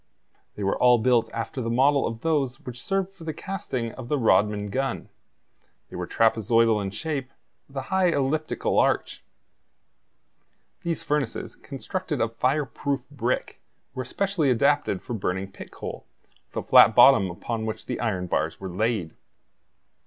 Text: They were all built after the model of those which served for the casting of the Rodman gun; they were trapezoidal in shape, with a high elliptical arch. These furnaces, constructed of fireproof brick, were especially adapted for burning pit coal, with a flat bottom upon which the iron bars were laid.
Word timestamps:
They 0.55 0.63
were 0.63 0.79
all 0.79 0.97
built 0.97 1.29
after 1.31 1.61
the 1.61 1.69
model 1.69 2.07
of 2.07 2.21
those 2.21 2.61
which 2.61 2.81
served 2.83 3.11
for 3.13 3.23
the 3.23 3.35
casting 3.35 3.91
of 3.91 4.07
the 4.07 4.17
Rodman 4.17 4.71
gun; 4.71 5.09
they 5.91 5.95
were 5.95 6.07
trapezoidal 6.07 6.81
in 6.81 6.89
shape, 6.89 7.29
with 7.67 7.77
a 7.77 7.81
high 7.93 8.07
elliptical 8.07 8.79
arch. 8.79 9.23
These 10.81 11.03
furnaces, 11.03 11.55
constructed 11.55 12.19
of 12.19 12.35
fireproof 12.35 13.07
brick, 13.11 13.61
were 13.93 14.01
especially 14.01 14.49
adapted 14.49 15.03
for 15.03 15.13
burning 15.13 15.51
pit 15.51 15.69
coal, 15.69 16.07
with 16.47 16.65
a 16.65 16.67
flat 16.67 16.95
bottom 16.95 17.29
upon 17.29 17.67
which 17.67 17.85
the 17.85 17.99
iron 17.99 18.25
bars 18.25 18.59
were 18.59 18.69
laid. 18.69 19.13